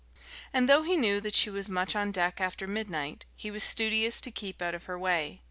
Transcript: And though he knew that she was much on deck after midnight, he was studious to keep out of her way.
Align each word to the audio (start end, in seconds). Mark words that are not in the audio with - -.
And 0.51 0.67
though 0.67 0.81
he 0.81 0.97
knew 0.97 1.21
that 1.21 1.35
she 1.35 1.51
was 1.51 1.69
much 1.69 1.95
on 1.95 2.11
deck 2.11 2.41
after 2.41 2.65
midnight, 2.65 3.27
he 3.35 3.51
was 3.51 3.63
studious 3.63 4.19
to 4.21 4.31
keep 4.31 4.59
out 4.59 4.73
of 4.73 4.85
her 4.85 4.97
way. 4.97 5.39